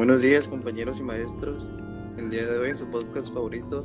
Buenos 0.00 0.22
días 0.22 0.48
compañeros 0.48 0.98
y 0.98 1.02
maestros. 1.02 1.68
El 2.16 2.30
día 2.30 2.46
de 2.46 2.56
hoy 2.56 2.70
en 2.70 2.76
su 2.78 2.86
podcast 2.86 3.30
favorito 3.34 3.84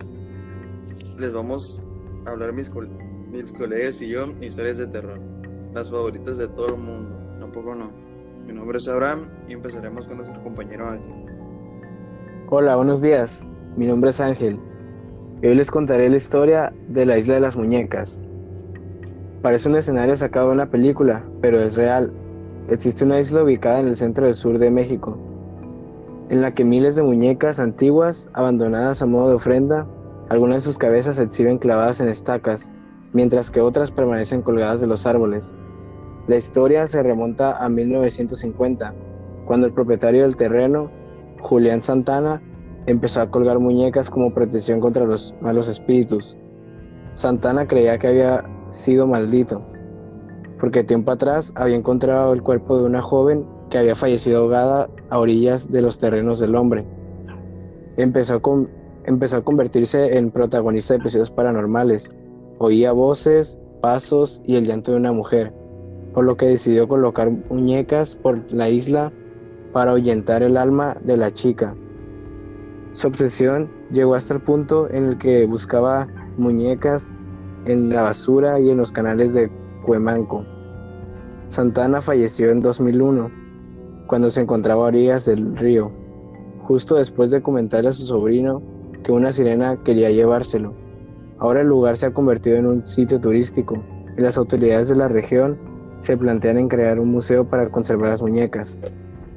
les 1.20 1.34
vamos 1.34 1.84
a 2.26 2.30
hablar 2.30 2.54
mis, 2.54 2.72
mis 3.30 3.52
colegas 3.52 4.02
y 4.02 4.08
yo 4.08 4.28
historias 4.40 4.78
de 4.78 4.88
terror, 4.88 5.20
las 5.74 5.92
favoritas 5.92 6.38
de 6.38 6.48
todo 6.48 6.68
el 6.68 6.78
mundo, 6.78 7.20
tampoco 7.38 7.76
no. 7.76 7.92
Mi 8.48 8.54
nombre 8.54 8.78
es 8.78 8.88
Abraham 8.88 9.24
y 9.50 9.54
empezaremos 9.56 10.08
con 10.08 10.16
nuestro 10.16 10.42
compañero 10.42 10.88
Ángel. 10.88 11.26
Hola, 12.48 12.78
buenos 12.78 13.02
días. 13.02 13.50
Mi 13.76 13.86
nombre 13.86 14.12
es 14.12 14.22
Ángel. 14.22 14.58
Hoy 15.44 15.54
les 15.54 15.70
contaré 15.70 16.10
la 16.10 16.16
historia 16.16 16.74
de 16.88 17.06
la 17.06 17.18
isla 17.18 17.34
de 17.34 17.42
las 17.42 17.58
muñecas. 17.58 18.30
Parece 19.42 19.68
un 19.68 19.76
escenario 19.76 20.16
sacado 20.16 20.48
de 20.48 20.54
una 20.54 20.72
película, 20.72 21.26
pero 21.42 21.60
es 21.60 21.76
real. 21.76 22.10
Existe 22.70 23.04
una 23.04 23.20
isla 23.20 23.44
ubicada 23.44 23.82
en 23.82 23.90
el 23.90 23.98
centro 23.98 24.24
del 24.24 24.34
sur 24.34 24.58
de 24.60 24.72
México, 24.72 25.20
en 26.30 26.42
la 26.42 26.54
que 26.54 26.66
miles 26.66 26.96
de 26.96 27.04
muñecas 27.04 27.60
antiguas, 27.60 28.30
abandonadas 28.34 29.02
a 29.02 29.06
modo 29.06 29.30
de 29.30 29.36
ofrenda, 29.36 29.88
algunas 30.30 30.64
de 30.64 30.72
sus 30.72 30.78
cabezas 30.78 31.18
se 31.18 31.24
exhiben 31.24 31.60
clavadas 31.60 32.02
en 32.02 32.08
estacas, 32.08 32.74
mientras 33.14 33.52
que 33.52 33.62
otras 33.62 33.92
permanecen 33.92 34.42
colgadas 34.42 34.82
de 34.82 34.88
los 34.88 35.06
árboles. 35.06 35.56
La 36.28 36.38
historia 36.38 36.88
se 36.88 37.04
remonta 37.04 37.64
a 37.64 37.70
1950, 37.70 38.94
cuando 39.46 39.68
el 39.68 39.74
propietario 39.74 40.24
del 40.24 40.36
terreno, 40.36 40.90
Julián 41.42 41.84
Santana, 41.84 42.42
empezó 42.88 43.22
a 43.22 43.30
colgar 43.30 43.60
muñecas 43.60 44.10
como 44.10 44.34
protección 44.34 44.80
contra 44.80 45.06
los 45.06 45.36
malos 45.42 45.68
espíritus. 45.68 46.36
Santana 47.14 47.68
creía 47.68 48.00
que 48.00 48.08
había 48.08 48.44
sido 48.70 49.06
maldito, 49.06 49.62
porque 50.60 50.84
tiempo 50.84 51.12
atrás 51.12 51.54
había 51.56 51.76
encontrado 51.76 52.34
el 52.34 52.42
cuerpo 52.42 52.78
de 52.78 52.86
una 52.86 53.02
joven 53.02 53.46
que 53.76 53.80
había 53.80 53.96
fallecido 53.96 54.40
ahogada 54.40 54.90
a 55.10 55.20
orillas 55.20 55.70
de 55.70 55.82
los 55.82 56.00
terrenos 56.00 56.40
del 56.40 56.56
hombre. 56.56 56.86
Empezó 57.98 58.36
a, 58.36 58.42
empezó 59.04 59.36
a 59.36 59.44
convertirse 59.44 60.18
en 60.18 60.32
protagonista 60.32 60.94
de 60.94 61.02
episodios 61.02 61.30
paranormales. 61.30 62.16
Oía 62.60 62.94
voces, 62.94 63.60
pasos 63.82 64.42
y 64.46 64.56
el 64.56 64.66
llanto 64.66 64.94
de 64.94 64.98
una 64.98 65.12
mujer, 65.12 65.52
por 66.14 66.24
lo 66.24 66.38
que 66.38 66.46
decidió 66.46 66.88
colocar 66.88 67.30
muñecas 67.50 68.16
por 68.16 68.50
la 68.50 68.70
isla 68.70 69.12
para 69.74 69.92
ahuyentar 69.92 70.42
el 70.42 70.56
alma 70.56 70.96
de 71.04 71.18
la 71.18 71.34
chica. 71.34 71.76
Su 72.94 73.10
obsesión 73.10 73.70
llegó 73.92 74.16
hasta 74.16 74.36
el 74.36 74.40
punto 74.40 74.90
en 74.90 75.04
el 75.04 75.18
que 75.18 75.46
buscaba 75.48 76.08
muñecas 76.38 77.14
en 77.66 77.90
la 77.90 78.04
basura 78.04 78.58
y 78.58 78.70
en 78.70 78.78
los 78.78 78.94
canales 78.94 79.34
de 79.34 79.52
Cuemanco. 79.86 80.46
Santana 81.48 82.00
falleció 82.00 82.52
en 82.52 82.62
2001, 82.62 83.44
cuando 84.08 84.30
se 84.30 84.42
encontraba 84.42 84.84
a 84.84 84.88
orillas 84.88 85.26
del 85.26 85.56
río, 85.56 85.92
justo 86.62 86.96
después 86.96 87.32
de 87.32 87.42
comentarle 87.42 87.90
a 87.90 87.94
su 87.94 88.06
sobrino 88.06 88.62
que 89.04 89.12
una 89.12 89.32
sirena 89.32 89.82
quería 89.84 90.10
llevárselo. 90.10 90.74
Ahora 91.38 91.62
el 91.62 91.68
lugar 91.68 91.98
se 91.98 92.08
ha 92.08 92.14
convertido 92.14 92.58
en 92.58 92.66
un 92.66 92.88
sitio 92.88 93.20
turístico 93.20 93.82
y 94.18 94.22
las 94.22 94.38
autoridades 94.38 94.88
de 94.90 94.96
la 94.96 95.08
región 95.08 95.58
se 96.00 96.18
plantean 96.18 96.58
en 96.58 96.68
crear 96.68 97.00
un 97.00 97.12
museo 97.12 97.48
para 97.48 97.70
conservar 97.70 98.10
las 98.10 98.22
muñecas. 98.22 98.82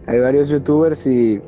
Hay 0.06 0.20
varios 0.20 0.48
youtubers 0.48 1.06
y 1.06 1.41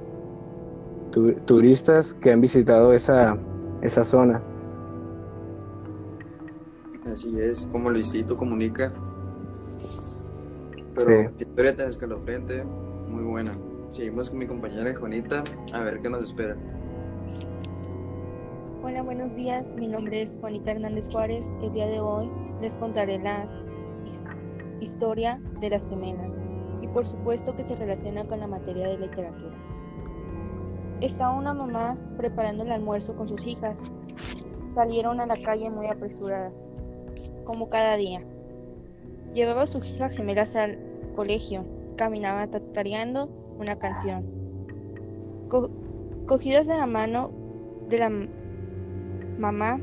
turistas 1.47 2.15
que 2.15 2.33
han 2.33 2.41
visitado 2.41 2.93
esa, 2.93 3.39
esa 3.83 4.05
zona. 4.05 4.43
Así 7.07 7.41
es, 7.41 7.67
como 7.73 7.91
Luisito 7.91 8.37
comunica. 8.37 8.93
Pero 10.95 11.31
sí. 11.31 11.39
historia 11.41 11.77
tan 11.77 11.89
escalofriante, 11.89 12.65
muy 13.11 13.25
buena. 13.25 13.53
Seguimos 13.91 14.31
con 14.31 14.39
mi 14.39 14.47
compañera 14.47 14.95
Juanita 14.95 15.43
a 15.73 15.81
ver 15.81 16.01
qué 16.01 16.09
nos 16.09 16.23
espera. 16.23 16.57
Hola, 18.83 19.03
buenos 19.03 19.35
días. 19.35 19.77
Mi 19.77 19.89
nombre 19.89 20.23
es 20.23 20.39
Juanita 20.41 20.71
Hernández 20.71 21.11
Juárez. 21.11 21.53
El 21.61 21.73
día 21.73 21.87
de 21.87 22.01
hoy 22.01 22.31
les 22.61 22.79
contaré 22.79 23.19
la 23.19 23.49
historia 24.81 25.41
de 25.61 25.71
las 25.71 25.89
gemelas 25.89 26.41
y 26.81 26.89
por 26.89 27.05
supuesto 27.05 27.55
que 27.55 27.65
se 27.65 27.75
relaciona 27.75 28.25
con 28.25 28.41
la 28.41 28.47
materia 28.47 28.89
de 28.89 28.99
literatura. 28.99 29.57
Estaba 31.01 31.37
una 31.37 31.53
mamá 31.53 31.99
preparando 32.17 32.63
el 32.63 32.73
almuerzo 32.73 33.17
con 33.17 33.29
sus 33.29 33.47
hijas. 33.47 33.93
Salieron 34.67 35.21
a 35.21 35.27
la 35.27 35.37
calle 35.37 35.69
muy 35.69 35.89
apresuradas, 35.89 36.73
como 37.45 37.69
cada 37.69 37.97
día. 37.97 38.23
Llevaba 39.35 39.63
a 39.63 39.67
sus 39.67 39.89
hijas 39.91 40.13
gemelas 40.13 40.55
al 40.57 40.79
colegio, 41.17 41.65
caminaba 42.01 42.47
tatareando 42.47 43.27
una 43.59 43.79
canción. 43.79 44.25
cogidas 46.27 46.67
de 46.67 46.79
la 46.79 46.87
mano 46.87 47.31
de 47.91 47.99
la 47.99 48.11
mamá, 49.39 49.79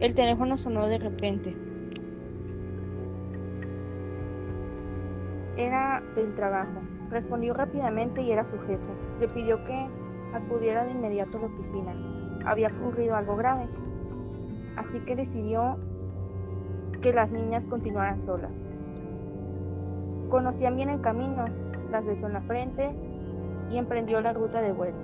el 0.00 0.14
teléfono 0.14 0.56
sonó 0.56 0.86
de 0.86 0.96
repente. 0.96 1.54
Era 5.58 6.02
del 6.14 6.34
trabajo. 6.34 6.80
Respondió 7.10 7.52
rápidamente 7.52 8.22
y 8.22 8.30
era 8.30 8.46
su 8.46 8.58
jefe. 8.60 8.90
Le 9.20 9.28
pidió 9.28 9.62
que 9.64 9.86
acudiera 10.32 10.86
de 10.86 10.92
inmediato 10.92 11.36
a 11.36 11.40
la 11.42 11.46
oficina. 11.48 11.94
Había 12.46 12.68
ocurrido 12.68 13.16
algo 13.16 13.36
grave, 13.36 13.68
así 14.76 14.98
que 15.00 15.14
decidió 15.14 15.76
que 17.02 17.12
las 17.12 17.30
niñas 17.30 17.68
continuaran 17.68 18.18
solas. 18.18 18.66
Conocían 20.30 20.76
bien 20.76 20.90
el 20.90 21.00
camino, 21.00 21.44
las 21.90 22.06
besó 22.06 22.28
en 22.28 22.34
la 22.34 22.42
frente 22.42 22.94
y 23.70 23.78
emprendió 23.78 24.20
la 24.20 24.32
ruta 24.32 24.62
de 24.62 24.72
vuelta. 24.72 24.98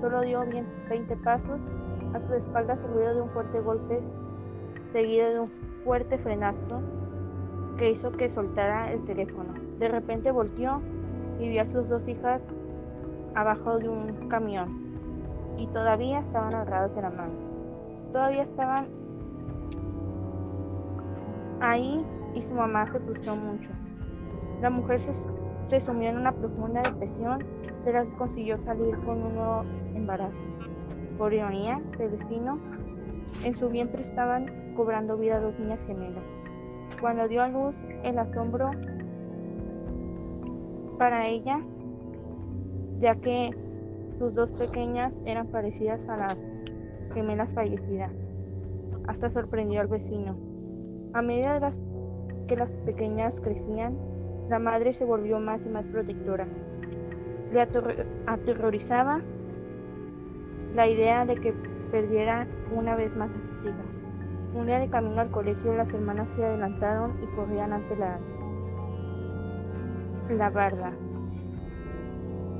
Solo 0.00 0.20
dio 0.20 0.44
bien 0.46 0.66
20 0.88 1.16
pasos, 1.16 1.60
a 2.14 2.20
su 2.20 2.32
espalda 2.34 2.74
el 2.74 2.94
ruido 2.94 3.14
de 3.16 3.22
un 3.22 3.30
fuerte 3.30 3.60
golpe 3.60 4.00
seguido 4.92 5.28
de 5.28 5.40
un 5.40 5.50
fuerte 5.84 6.18
frenazo 6.18 6.80
que 7.76 7.90
hizo 7.90 8.12
que 8.12 8.28
soltara 8.28 8.92
el 8.92 9.04
teléfono. 9.04 9.52
De 9.80 9.88
repente 9.88 10.30
volteó 10.30 10.80
y 11.40 11.48
vio 11.48 11.62
a 11.62 11.66
sus 11.66 11.88
dos 11.88 12.06
hijas 12.06 12.46
abajo 13.34 13.78
de 13.78 13.88
un 13.88 14.28
camión 14.28 14.84
y 15.58 15.66
todavía 15.68 16.20
estaban 16.20 16.54
agarrados 16.54 16.94
de 16.94 17.02
la 17.02 17.10
mano. 17.10 17.32
Todavía 18.12 18.42
estaban 18.42 18.86
ahí 21.60 22.04
y 22.34 22.42
su 22.42 22.54
mamá 22.54 22.86
se 22.86 23.00
frustró 23.00 23.34
mucho. 23.34 23.70
La 24.64 24.70
mujer 24.70 24.98
se, 24.98 25.12
se 25.66 25.78
sumió 25.78 26.08
en 26.08 26.16
una 26.16 26.32
profunda 26.32 26.80
depresión 26.80 27.40
de 27.84 27.92
que 27.92 28.16
consiguió 28.16 28.56
salir 28.56 28.96
con 29.00 29.22
un 29.22 29.34
nuevo 29.34 29.62
embarazo. 29.94 30.46
Por 31.18 31.34
ironía 31.34 31.82
del 31.98 32.12
destino, 32.12 32.58
en 33.44 33.54
su 33.54 33.68
vientre 33.68 34.00
estaban 34.00 34.72
cobrando 34.74 35.18
vida 35.18 35.38
dos 35.38 35.58
niñas 35.58 35.84
gemelas. 35.84 36.24
Cuando 36.98 37.28
dio 37.28 37.42
a 37.42 37.48
luz, 37.48 37.84
el 38.04 38.18
asombro 38.18 38.70
para 40.96 41.26
ella 41.28 41.60
ya 43.00 43.16
que 43.16 43.50
sus 44.18 44.34
dos 44.34 44.58
pequeñas 44.58 45.22
eran 45.26 45.48
parecidas 45.48 46.08
a 46.08 46.16
las 46.16 46.42
gemelas 47.12 47.52
fallecidas. 47.52 48.30
Hasta 49.08 49.28
sorprendió 49.28 49.82
al 49.82 49.88
vecino. 49.88 50.38
A 51.12 51.20
medida 51.20 51.70
que 52.46 52.56
las 52.56 52.72
pequeñas 52.86 53.42
crecían, 53.42 54.13
la 54.48 54.58
madre 54.58 54.92
se 54.92 55.04
volvió 55.04 55.38
más 55.40 55.64
y 55.66 55.68
más 55.68 55.88
protectora. 55.88 56.46
Le 57.52 57.60
aterrorizaba 58.26 59.20
la 60.74 60.88
idea 60.88 61.24
de 61.24 61.36
que 61.36 61.52
perdiera 61.90 62.46
una 62.74 62.96
vez 62.96 63.14
más 63.16 63.30
a 63.30 63.40
sus 63.40 63.64
hijas. 63.64 64.02
Un 64.54 64.66
día 64.66 64.78
de 64.78 64.88
camino 64.88 65.20
al 65.20 65.30
colegio, 65.30 65.74
las 65.74 65.92
hermanas 65.94 66.30
se 66.30 66.44
adelantaron 66.44 67.12
y 67.22 67.26
corrían 67.36 67.72
ante 67.72 67.96
la, 67.96 68.18
la 70.30 70.50
barda 70.50 70.92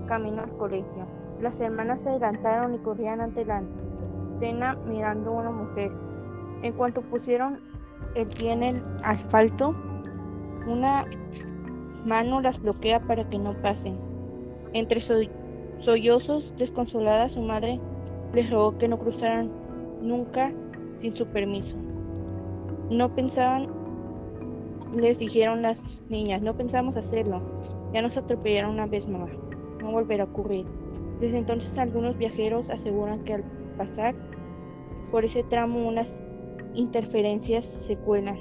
camino 0.07 0.43
al 0.43 0.57
colegio. 0.57 1.07
Las 1.41 1.61
hermanas 1.61 2.01
se 2.03 2.11
adelantaron 2.11 2.75
y 2.75 2.79
corrían 2.79 3.21
ante 3.21 3.45
la 3.45 3.59
antena 3.59 4.77
mirando 4.87 5.31
a 5.31 5.41
una 5.41 5.51
mujer. 5.51 5.93
En 6.63 6.73
cuanto 6.73 7.03
pusieron 7.03 7.61
el 8.15 8.27
pie 8.29 8.53
en 8.53 8.63
el 8.63 8.83
asfalto, 9.05 9.75
una 10.67 11.05
mano 12.05 12.41
las 12.41 12.61
bloquea 12.61 13.01
para 13.01 13.29
que 13.29 13.39
no 13.39 13.55
pasen. 13.63 13.97
Entre 14.73 15.01
sollozos, 15.01 16.55
desconsolada, 16.57 17.29
su 17.29 17.41
madre 17.43 17.81
les 18.33 18.51
rogó 18.51 18.77
que 18.79 18.89
no 18.89 18.99
cruzaran 18.99 19.51
nunca 20.03 20.53
sin 20.97 21.15
su 21.15 21.27
permiso. 21.27 21.77
No 22.91 23.15
pensaban, 23.15 23.69
les 24.97 25.19
dijeron 25.19 25.63
las 25.63 26.03
niñas, 26.09 26.43
no 26.43 26.57
pensamos 26.57 26.97
hacerlo. 26.97 27.41
Ya 27.93 28.03
nos 28.03 28.17
atropellaron 28.17 28.73
una 28.73 28.87
vez 28.87 29.09
más 29.09 29.31
no 29.85 29.93
volverá 29.93 30.25
a 30.25 30.27
ocurrir. 30.27 30.67
Desde 31.21 31.39
entonces 31.39 31.79
algunos 31.79 32.17
viajeros 32.17 32.71
aseguran 32.71 33.23
que 33.23 33.35
al 33.35 33.45
pasar 33.77 34.15
por 35.13 35.25
ese 35.25 35.45
tramo 35.45 35.87
unas 35.87 36.25
interferencias 36.75 37.67
se 37.67 37.97
cuelan. 37.97 38.39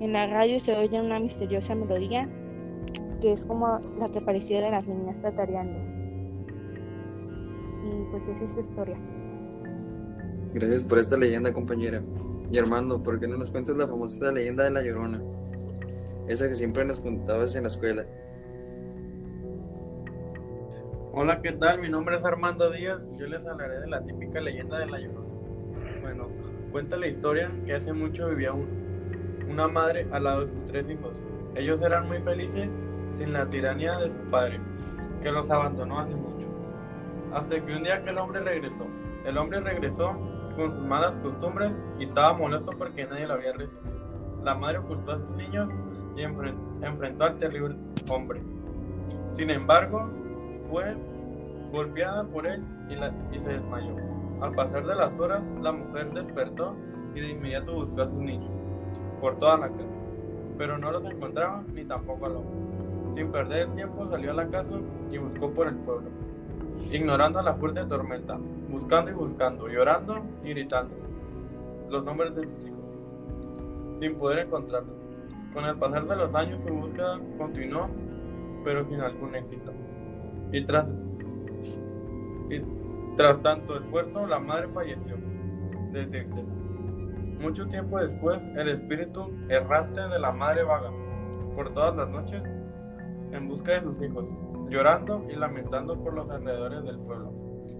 En 0.00 0.12
la 0.12 0.26
radio 0.26 0.58
se 0.58 0.76
oye 0.76 1.00
una 1.00 1.20
misteriosa 1.20 1.74
melodía 1.74 2.28
que 3.20 3.30
es 3.30 3.46
como 3.46 3.80
la 3.98 4.08
que 4.08 4.20
parecía 4.20 4.60
de 4.62 4.70
las 4.70 4.88
niñas 4.88 5.20
tatareando. 5.20 5.78
y 7.84 8.04
pues 8.10 8.26
esa 8.26 8.44
es 8.44 8.52
su 8.52 8.60
historia. 8.60 8.96
Gracias 10.54 10.82
por 10.82 10.98
esta 10.98 11.16
leyenda, 11.16 11.52
compañera. 11.52 12.00
Y 12.50 12.58
Armando, 12.58 13.02
¿por 13.02 13.20
qué 13.20 13.28
no 13.28 13.36
nos 13.36 13.50
cuentas 13.50 13.76
la 13.76 13.86
famosa 13.86 14.32
leyenda 14.32 14.64
de 14.64 14.70
la 14.70 14.82
Llorona? 14.82 15.20
Esa 16.28 16.48
que 16.48 16.54
siempre 16.54 16.84
nos 16.84 17.00
contabas 17.00 17.54
en 17.56 17.62
la 17.62 17.68
escuela. 17.68 18.06
Hola, 21.12 21.40
¿qué 21.42 21.52
tal? 21.52 21.80
Mi 21.80 21.88
nombre 21.88 22.16
es 22.16 22.24
Armando 22.24 22.70
Díaz 22.70 23.06
yo 23.18 23.26
les 23.26 23.46
hablaré 23.46 23.80
de 23.80 23.86
la 23.86 24.02
típica 24.02 24.40
leyenda 24.40 24.78
de 24.78 24.86
la 24.86 24.98
Llorona. 24.98 25.28
Bueno, 26.02 26.28
cuenta 26.72 26.96
la 26.96 27.06
historia 27.06 27.50
que 27.64 27.74
hace 27.74 27.92
mucho 27.92 28.28
vivía 28.28 28.52
un, 28.52 28.66
una 29.50 29.68
madre 29.68 30.06
al 30.12 30.24
lado 30.24 30.46
de 30.46 30.52
sus 30.52 30.66
tres 30.66 30.88
hijos. 30.90 31.22
Ellos 31.54 31.80
eran 31.82 32.06
muy 32.06 32.20
felices 32.20 32.68
sin 33.16 33.32
la 33.32 33.46
tiranía 33.46 33.96
de 33.98 34.10
su 34.10 34.18
padre, 34.30 34.60
que 35.22 35.30
los 35.30 35.50
abandonó 35.50 36.00
hace 36.00 36.14
mucho. 36.14 36.46
Hasta 37.32 37.60
que 37.60 37.74
un 37.74 37.82
día 37.82 38.02
que 38.02 38.10
el 38.10 38.18
hombre 38.18 38.40
regresó. 38.40 38.86
El 39.24 39.38
hombre 39.38 39.60
regresó 39.60 40.16
con 40.56 40.72
sus 40.72 40.82
malas 40.82 41.16
costumbres 41.18 41.72
y 41.98 42.04
estaba 42.04 42.36
molesto 42.36 42.72
porque 42.78 43.06
nadie 43.06 43.26
lo 43.26 43.34
había 43.34 43.52
recibido. 43.52 43.96
La 44.42 44.54
madre 44.54 44.78
ocultó 44.78 45.12
a 45.12 45.18
sus 45.18 45.30
niños 45.30 45.68
y 46.16 46.22
enfrentó 46.22 47.24
al 47.24 47.38
terrible 47.38 47.76
hombre. 48.10 48.40
Sin 49.32 49.50
embargo, 49.50 50.08
fue 50.70 50.96
golpeada 51.72 52.24
por 52.24 52.46
él 52.46 52.62
y, 52.88 53.38
se 53.38 53.48
desmayó. 53.48 53.96
Al 54.40 54.54
pasar 54.54 54.86
de 54.86 54.94
las 54.94 55.18
horas, 55.18 55.42
la 55.60 55.72
mujer 55.72 56.12
despertó 56.12 56.76
y 57.14 57.20
de 57.20 57.30
inmediato 57.30 57.74
buscó 57.74 58.02
a 58.02 58.08
sus 58.08 58.18
niños 58.18 58.50
por 59.20 59.38
toda 59.38 59.56
la 59.56 59.68
casa, 59.68 59.84
pero 60.58 60.78
no 60.78 60.90
los 60.90 61.04
encontraba 61.04 61.64
ni 61.72 61.84
tampoco 61.84 62.26
al 62.26 62.36
hombre. 62.36 62.65
Sin 63.16 63.32
perder 63.32 63.68
tiempo 63.70 64.06
salió 64.10 64.32
a 64.32 64.34
la 64.34 64.46
casa 64.48 64.78
y 65.10 65.16
buscó 65.16 65.50
por 65.50 65.68
el 65.68 65.76
pueblo, 65.76 66.10
ignorando 66.92 67.40
la 67.40 67.54
fuerte 67.54 67.82
tormenta, 67.86 68.38
buscando 68.68 69.10
y 69.10 69.14
buscando, 69.14 69.68
llorando 69.68 70.22
y 70.44 70.50
gritando 70.50 70.94
los 71.88 72.04
nombres 72.04 72.34
de 72.36 72.42
sus 72.42 72.66
hijos, 72.66 73.98
sin 74.00 74.16
poder 74.16 74.40
encontrarlos. 74.40 74.94
Con 75.54 75.64
el 75.64 75.76
pasar 75.76 76.06
de 76.06 76.14
los 76.14 76.34
años 76.34 76.60
su 76.66 76.74
búsqueda 76.74 77.18
continuó, 77.38 77.88
pero 78.62 78.86
sin 78.86 79.00
algún 79.00 79.34
éxito. 79.34 79.72
Y 80.52 80.66
tras, 80.66 80.86
y 82.50 82.60
tras 83.16 83.40
tanto 83.40 83.78
esfuerzo, 83.78 84.26
la 84.26 84.38
madre 84.38 84.68
falleció 84.74 85.16
desde 85.90 86.26
Mucho 87.40 87.66
tiempo 87.66 87.98
después, 87.98 88.42
el 88.56 88.68
espíritu 88.68 89.32
errante 89.48 90.02
de 90.02 90.18
la 90.18 90.32
madre 90.32 90.64
vaga 90.64 90.90
por 91.54 91.72
todas 91.72 91.96
las 91.96 92.10
noches 92.10 92.42
en 93.36 93.48
busca 93.48 93.72
de 93.72 93.82
sus 93.82 94.02
hijos, 94.02 94.24
llorando 94.68 95.26
y 95.30 95.36
lamentando 95.36 95.98
por 96.02 96.14
los 96.14 96.28
alrededores 96.30 96.84
del 96.84 96.98
pueblo. 96.98 97.32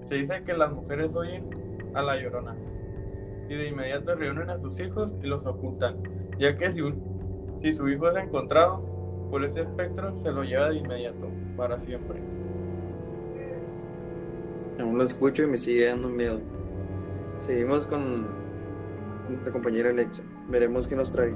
Se 0.08 0.14
dice 0.16 0.42
que 0.44 0.54
las 0.54 0.72
mujeres 0.72 1.14
oyen 1.16 1.48
a 1.94 2.02
la 2.02 2.20
llorona 2.20 2.56
y 3.48 3.54
de 3.54 3.68
inmediato 3.68 4.14
reúnen 4.14 4.50
a 4.50 4.58
sus 4.58 4.78
hijos 4.80 5.10
y 5.22 5.26
los 5.26 5.46
ocultan, 5.46 5.96
ya 6.38 6.56
que 6.56 6.72
si, 6.72 6.82
si 7.60 7.72
su 7.72 7.88
hijo 7.88 8.08
es 8.10 8.24
encontrado 8.24 8.82
por 9.30 9.44
ese 9.44 9.62
espectro, 9.62 10.20
se 10.22 10.30
lo 10.30 10.44
lleva 10.44 10.70
de 10.70 10.76
inmediato, 10.76 11.28
para 11.56 11.80
siempre. 11.80 12.20
Aún 14.78 14.98
lo 14.98 15.04
escucho 15.04 15.42
y 15.42 15.46
me 15.46 15.56
sigue 15.56 15.86
dando 15.86 16.08
miedo. 16.08 16.40
Seguimos 17.38 17.86
con 17.86 18.26
nuestra 19.28 19.52
compañera 19.52 19.90
Alexa. 19.90 20.22
Veremos 20.48 20.86
qué 20.86 20.96
nos 20.96 21.12
trae. 21.12 21.34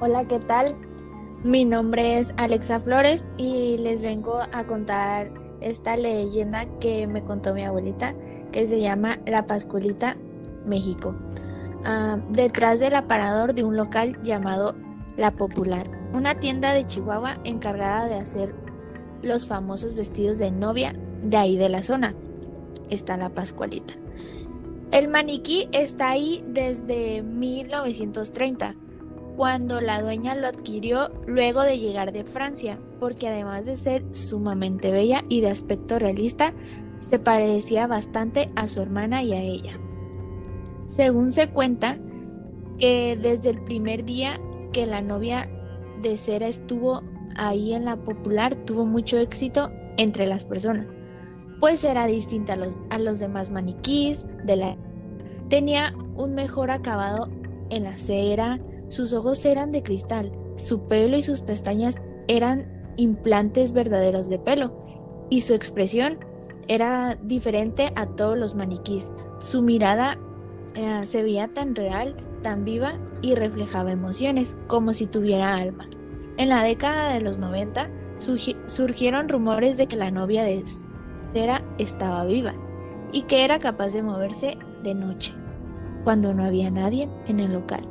Hola, 0.00 0.26
¿qué 0.28 0.38
tal? 0.40 0.66
Mi 1.46 1.64
nombre 1.64 2.18
es 2.18 2.34
Alexa 2.38 2.80
Flores 2.80 3.30
y 3.36 3.78
les 3.78 4.02
vengo 4.02 4.40
a 4.52 4.66
contar 4.66 5.30
esta 5.60 5.96
leyenda 5.96 6.66
que 6.80 7.06
me 7.06 7.22
contó 7.22 7.54
mi 7.54 7.62
abuelita, 7.62 8.16
que 8.50 8.66
se 8.66 8.80
llama 8.80 9.20
La 9.26 9.46
Pascualita, 9.46 10.16
México. 10.66 11.14
Ah, 11.84 12.18
detrás 12.30 12.80
del 12.80 12.96
aparador 12.96 13.54
de 13.54 13.62
un 13.62 13.76
local 13.76 14.18
llamado 14.24 14.74
La 15.16 15.30
Popular, 15.30 15.88
una 16.12 16.34
tienda 16.40 16.72
de 16.72 16.84
Chihuahua 16.84 17.38
encargada 17.44 18.08
de 18.08 18.16
hacer 18.16 18.52
los 19.22 19.46
famosos 19.46 19.94
vestidos 19.94 20.38
de 20.38 20.50
novia 20.50 20.96
de 21.22 21.36
ahí 21.36 21.56
de 21.56 21.68
la 21.68 21.84
zona 21.84 22.12
está 22.90 23.16
la 23.16 23.28
Pascualita. 23.28 23.94
El 24.90 25.06
maniquí 25.06 25.68
está 25.72 26.10
ahí 26.10 26.44
desde 26.48 27.22
1930, 27.22 28.74
cuando 29.36 29.80
la 29.80 30.02
dueña 30.02 30.34
lo 30.34 30.46
adquirió 30.46 31.10
luego 31.26 31.62
de 31.62 31.78
llegar 31.78 32.12
de 32.12 32.24
Francia, 32.24 32.78
porque 32.98 33.28
además 33.28 33.66
de 33.66 33.76
ser 33.76 34.04
sumamente 34.12 34.90
bella 34.90 35.24
y 35.28 35.40
de 35.40 35.50
aspecto 35.50 35.98
realista, 35.98 36.54
se 37.00 37.18
parecía 37.18 37.86
bastante 37.86 38.50
a 38.56 38.66
su 38.68 38.80
hermana 38.80 39.22
y 39.22 39.32
a 39.32 39.40
ella. 39.40 39.78
Según 40.86 41.32
se 41.32 41.50
cuenta, 41.50 41.98
que 42.78 43.18
desde 43.20 43.50
el 43.50 43.62
primer 43.62 44.04
día 44.04 44.40
que 44.72 44.86
la 44.86 45.00
novia 45.00 45.48
de 46.02 46.16
cera 46.16 46.46
estuvo 46.46 47.02
ahí 47.36 47.74
en 47.74 47.84
la 47.84 47.96
popular, 47.96 48.54
tuvo 48.64 48.84
mucho 48.84 49.18
éxito 49.18 49.70
entre 49.96 50.26
las 50.26 50.44
personas 50.44 50.96
pues 51.60 51.84
era 51.84 52.06
distinta 52.06 52.54
a 52.54 52.56
los, 52.56 52.78
a 52.90 52.98
los 52.98 53.18
demás 53.18 53.50
maniquís 53.50 54.26
de 54.44 54.56
la... 54.56 54.76
Tenía 55.48 55.94
un 56.16 56.34
mejor 56.34 56.70
acabado 56.70 57.28
en 57.70 57.84
la 57.84 57.96
cera, 57.96 58.60
sus 58.88 59.12
ojos 59.12 59.44
eran 59.44 59.72
de 59.72 59.82
cristal, 59.82 60.32
su 60.56 60.86
pelo 60.86 61.16
y 61.16 61.22
sus 61.22 61.40
pestañas 61.40 62.02
eran 62.28 62.92
implantes 62.96 63.72
verdaderos 63.72 64.28
de 64.28 64.38
pelo, 64.38 64.72
y 65.28 65.42
su 65.42 65.54
expresión 65.54 66.18
era 66.68 67.18
diferente 67.22 67.92
a 67.96 68.06
todos 68.06 68.38
los 68.38 68.54
maniquís. 68.54 69.10
Su 69.38 69.62
mirada 69.62 70.18
eh, 70.74 71.00
se 71.04 71.22
veía 71.22 71.48
tan 71.48 71.74
real, 71.74 72.16
tan 72.42 72.64
viva 72.64 72.98
y 73.22 73.34
reflejaba 73.34 73.92
emociones, 73.92 74.56
como 74.66 74.92
si 74.92 75.06
tuviera 75.06 75.56
alma. 75.56 75.88
En 76.36 76.48
la 76.48 76.62
década 76.62 77.12
de 77.12 77.20
los 77.20 77.38
90 77.38 77.88
surgieron 78.66 79.28
rumores 79.28 79.76
de 79.76 79.86
que 79.86 79.96
la 79.96 80.10
novia 80.10 80.42
de 80.42 80.62
estaba 81.78 82.24
viva 82.24 82.54
y 83.12 83.22
que 83.22 83.44
era 83.44 83.58
capaz 83.58 83.92
de 83.92 84.02
moverse 84.02 84.56
de 84.82 84.94
noche, 84.94 85.34
cuando 86.04 86.32
no 86.32 86.44
había 86.44 86.70
nadie 86.70 87.08
en 87.26 87.40
el 87.40 87.52
local, 87.52 87.86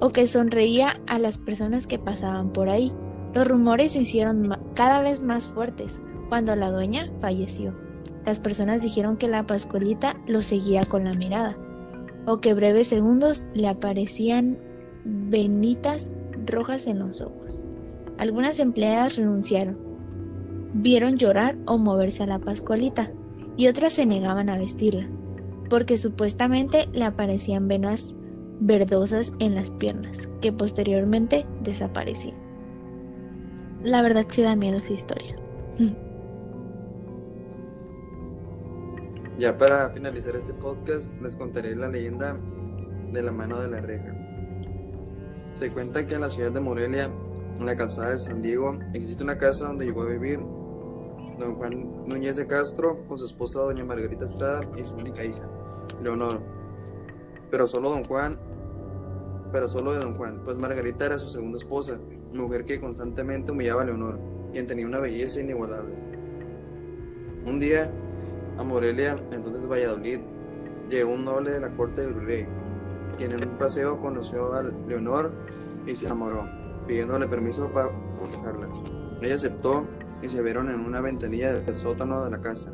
o 0.00 0.10
que 0.10 0.26
sonreía 0.26 1.00
a 1.06 1.18
las 1.18 1.38
personas 1.38 1.86
que 1.86 1.98
pasaban 1.98 2.52
por 2.52 2.68
ahí. 2.68 2.92
Los 3.34 3.46
rumores 3.46 3.92
se 3.92 4.00
hicieron 4.00 4.56
cada 4.74 5.02
vez 5.02 5.22
más 5.22 5.48
fuertes 5.48 6.00
cuando 6.28 6.54
la 6.56 6.70
dueña 6.70 7.08
falleció. 7.20 7.74
Las 8.24 8.40
personas 8.40 8.82
dijeron 8.82 9.16
que 9.16 9.28
la 9.28 9.46
Pascualita 9.46 10.16
lo 10.26 10.42
seguía 10.42 10.82
con 10.82 11.04
la 11.04 11.14
mirada, 11.14 11.56
o 12.26 12.40
que 12.40 12.54
breves 12.54 12.88
segundos 12.88 13.46
le 13.54 13.68
aparecían 13.68 14.58
venitas 15.04 16.10
rojas 16.46 16.86
en 16.86 16.98
los 16.98 17.20
ojos. 17.20 17.66
Algunas 18.18 18.58
empleadas 18.58 19.16
renunciaron, 19.16 19.78
vieron 20.74 21.16
llorar 21.16 21.56
o 21.66 21.78
moverse 21.78 22.22
a 22.22 22.26
la 22.26 22.38
Pascualita, 22.38 23.10
y 23.56 23.66
otras 23.66 23.94
se 23.94 24.06
negaban 24.06 24.50
a 24.50 24.58
vestirla, 24.58 25.08
porque 25.70 25.96
supuestamente 25.96 26.88
le 26.92 27.04
aparecían 27.04 27.66
venas 27.66 28.14
verdosas 28.60 29.32
en 29.38 29.54
las 29.54 29.70
piernas, 29.70 30.28
que 30.40 30.52
posteriormente 30.52 31.46
desaparecían. 31.62 32.36
La 33.82 34.02
verdad 34.02 34.26
sí 34.28 34.42
da 34.42 34.56
miedo 34.56 34.76
esa 34.76 34.92
historia. 34.92 35.36
Ya 39.38 39.56
para 39.56 39.90
finalizar 39.90 40.34
este 40.34 40.52
podcast 40.52 41.20
les 41.22 41.36
contaré 41.36 41.76
la 41.76 41.88
leyenda 41.88 42.36
de 43.12 43.22
la 43.22 43.30
mano 43.30 43.60
de 43.60 43.68
la 43.68 43.80
reja. 43.80 44.16
Se 45.54 45.70
cuenta 45.70 46.06
que 46.06 46.16
en 46.16 46.22
la 46.22 46.30
ciudad 46.30 46.50
de 46.50 46.60
Morelia, 46.60 47.10
en 47.56 47.66
la 47.66 47.76
calzada 47.76 48.10
de 48.10 48.18
San 48.18 48.42
Diego, 48.42 48.76
existe 48.94 49.22
una 49.22 49.38
casa 49.38 49.66
donde 49.66 49.86
llegó 49.86 50.02
a 50.02 50.06
vivir 50.06 50.40
don 51.38 51.54
Juan 51.54 52.06
Núñez 52.06 52.36
de 52.36 52.46
Castro 52.46 53.04
con 53.06 53.18
su 53.18 53.26
esposa 53.26 53.60
doña 53.60 53.84
Margarita 53.84 54.24
Estrada 54.24 54.60
y 54.76 54.84
su 54.84 54.94
única 54.94 55.24
hija, 55.24 55.48
Leonor. 56.02 56.40
Pero 57.50 57.66
solo 57.68 57.90
don 57.90 58.04
Juan, 58.04 58.38
pero 59.52 59.68
solo 59.68 59.92
de 59.92 60.00
don 60.00 60.14
Juan, 60.14 60.42
pues 60.44 60.56
Margarita 60.56 61.06
era 61.06 61.18
su 61.18 61.28
segunda 61.28 61.58
esposa, 61.58 61.98
mujer 62.32 62.64
que 62.64 62.80
constantemente 62.80 63.52
humillaba 63.52 63.82
a 63.82 63.84
Leonor, 63.86 64.18
quien 64.52 64.66
tenía 64.66 64.86
una 64.86 64.98
belleza 64.98 65.40
inigualable. 65.40 65.94
Un 67.44 67.58
día, 67.58 67.90
a 68.58 68.62
Morelia, 68.62 69.16
entonces 69.30 69.66
Valladolid, 69.66 70.20
llegó 70.88 71.12
un 71.12 71.24
noble 71.24 71.50
de 71.52 71.60
la 71.60 71.70
corte 71.76 72.02
del 72.02 72.14
rey, 72.14 72.46
quien 73.16 73.32
en 73.32 73.48
un 73.48 73.58
paseo 73.58 74.00
conoció 74.00 74.54
a 74.54 74.62
Leonor 74.62 75.32
y 75.86 75.94
se 75.94 76.06
enamoró, 76.06 76.48
pidiéndole 76.86 77.26
permiso 77.26 77.70
para 77.72 77.90
conocerla. 78.18 78.66
Ella 79.20 79.34
aceptó 79.34 79.86
y 80.22 80.28
se 80.28 80.42
vieron 80.42 80.70
en 80.70 80.80
una 80.80 81.00
ventanilla 81.00 81.54
del 81.54 81.74
sótano 81.74 82.24
de 82.24 82.30
la 82.30 82.40
casa, 82.40 82.72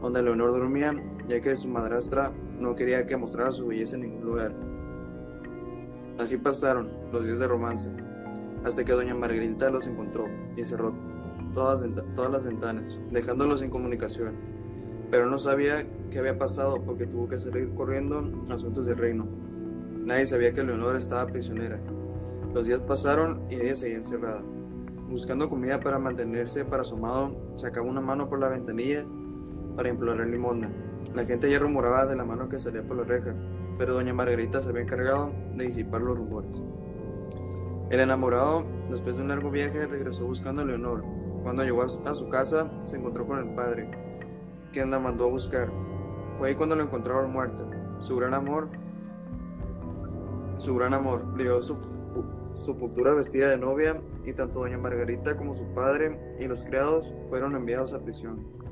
donde 0.00 0.22
Leonor 0.22 0.52
dormía, 0.52 0.94
ya 1.26 1.40
que 1.40 1.54
su 1.56 1.68
madrastra 1.68 2.32
no 2.58 2.74
quería 2.74 3.06
que 3.06 3.16
mostrara 3.16 3.52
su 3.52 3.66
belleza 3.66 3.96
en 3.96 4.02
ningún 4.02 4.24
lugar. 4.24 4.73
Así 6.18 6.36
pasaron 6.36 6.88
los 7.12 7.24
días 7.24 7.38
de 7.38 7.48
romance, 7.48 7.90
hasta 8.64 8.84
que 8.84 8.92
doña 8.92 9.14
Margarita 9.14 9.68
los 9.70 9.86
encontró 9.86 10.26
y 10.56 10.64
cerró 10.64 10.94
todas, 11.52 11.82
todas 12.14 12.30
las 12.30 12.44
ventanas, 12.44 12.98
dejándolos 13.10 13.60
sin 13.60 13.70
comunicación. 13.70 14.34
pero 15.10 15.26
no 15.26 15.38
sabía 15.38 15.86
qué 16.10 16.18
había 16.18 16.38
pasado 16.38 16.82
porque 16.82 17.06
tuvo 17.06 17.28
que 17.28 17.38
salir 17.38 17.72
corriendo 17.74 18.42
asuntos 18.50 18.86
del 18.86 18.96
reino. 18.96 19.28
Nadie 20.04 20.26
sabía 20.26 20.52
que 20.52 20.64
Leonor 20.64 20.96
estaba 20.96 21.26
prisionera. 21.26 21.78
Los 22.52 22.66
días 22.66 22.80
pasaron 22.80 23.42
y 23.48 23.54
ella 23.56 23.74
seguía 23.76 23.98
encerrada. 23.98 24.42
Buscando 25.08 25.48
comida 25.48 25.78
para 25.80 25.98
mantenerse 25.98 26.64
para 26.64 26.82
su 26.82 26.98
sacaba 27.54 27.86
una 27.86 28.00
mano 28.00 28.28
por 28.28 28.40
la 28.40 28.48
ventanilla 28.48 29.04
para 29.76 29.88
implorar 29.88 30.26
limosna. 30.26 30.70
La 31.14 31.24
gente 31.24 31.50
ya 31.50 31.58
rumoraba 31.58 32.06
de 32.06 32.16
la 32.16 32.24
mano 32.24 32.48
que 32.48 32.58
salía 32.58 32.82
por 32.82 32.96
la 32.96 33.04
reja, 33.04 33.34
pero 33.78 33.94
doña 33.94 34.14
Margarita 34.14 34.62
se 34.62 34.68
había 34.68 34.82
encargado 34.82 35.32
de 35.54 35.66
disipar 35.66 36.00
los 36.00 36.16
rumores. 36.16 36.62
El 37.90 38.00
enamorado, 38.00 38.64
después 38.88 39.16
de 39.16 39.22
un 39.22 39.28
largo 39.28 39.50
viaje, 39.50 39.86
regresó 39.86 40.26
buscando 40.26 40.62
a 40.62 40.64
Leonor. 40.64 41.04
Cuando 41.42 41.62
llegó 41.64 41.82
a 41.82 42.14
su 42.14 42.28
casa, 42.28 42.70
se 42.84 42.96
encontró 42.96 43.26
con 43.26 43.38
el 43.38 43.54
padre, 43.54 43.90
quien 44.72 44.90
la 44.90 44.98
mandó 44.98 45.26
a 45.26 45.30
buscar. 45.30 45.70
Fue 46.38 46.48
ahí 46.48 46.54
cuando 46.54 46.76
lo 46.76 46.82
encontraron 46.82 47.30
muerta. 47.30 47.64
Su 48.00 48.16
gran 48.16 48.34
amor, 48.34 48.68
su 50.58 50.74
gran 50.74 50.94
amor, 50.94 51.26
le 51.36 51.44
dio 51.44 51.60
su, 51.60 51.76
su 52.56 52.74
futura 52.74 53.14
vestida 53.14 53.50
de 53.50 53.58
novia 53.58 54.00
y 54.24 54.32
tanto 54.32 54.60
doña 54.60 54.78
Margarita 54.78 55.36
como 55.36 55.54
su 55.54 55.64
padre 55.74 56.36
y 56.40 56.46
los 56.46 56.64
criados 56.64 57.12
fueron 57.28 57.54
enviados 57.54 57.92
a 57.92 58.00
prisión. 58.00 58.63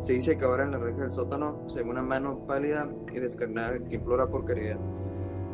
Se 0.00 0.14
dice 0.14 0.36
que 0.38 0.44
ahora 0.44 0.64
en 0.64 0.70
la 0.72 0.78
reja 0.78 1.02
del 1.02 1.12
sótano 1.12 1.62
se 1.68 1.82
ve 1.82 1.90
una 1.90 2.02
mano 2.02 2.46
pálida 2.46 2.90
y 3.12 3.18
descarnada 3.18 3.78
que 3.78 3.96
implora 3.96 4.26
por 4.28 4.44
caridad, 4.44 4.78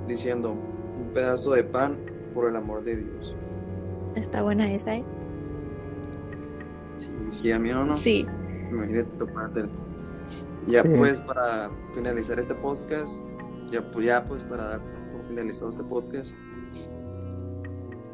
diciendo, 0.07 0.53
un 0.53 1.11
pedazo 1.13 1.53
de 1.53 1.65
pan 1.65 1.99
por 2.33 2.49
el 2.49 2.57
amor 2.57 2.85
de 2.85 2.97
Dios. 2.97 3.35
Está 4.15 4.43
buena 4.43 4.71
esa, 4.71 4.97
¿eh? 4.97 5.05
Sí, 6.97 7.09
sí, 7.31 7.53
a 7.53 7.59
mí 7.59 7.71
no, 7.71 7.85
no. 7.85 7.95
Sí. 7.97 8.27
Imagínate 8.71 9.11
topártela. 9.19 9.69
Ya 10.67 10.83
Sí. 10.83 10.89
pues 10.97 11.21
para 11.21 11.71
finalizar 11.95 12.39
este 12.39 12.55
podcast, 12.55 13.25
ya 13.71 13.89
pues 13.91 14.07
ya 14.07 14.25
pues 14.27 14.43
para 14.45 14.65
dar 14.65 14.81
por 15.13 15.27
finalizado 15.29 15.71
este 15.71 15.85
podcast. 15.85 16.35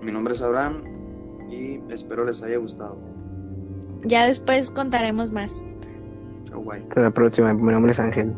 Mi 0.02 0.10
nombre 0.12 0.34
es 0.34 0.42
Abraham 0.42 0.82
y 1.50 1.80
espero 1.92 2.24
les 2.24 2.42
haya 2.42 2.56
gustado. 2.58 2.98
Ya 4.04 4.26
después 4.26 4.70
contaremos 4.70 5.30
más. 5.30 5.64
Hasta 6.88 7.00
la 7.00 7.10
próxima. 7.10 7.52
Mi 7.54 7.72
nombre 7.72 7.92
es 7.92 8.00
Ángel. 8.00 8.34